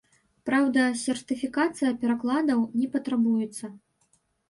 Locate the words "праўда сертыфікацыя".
0.49-1.91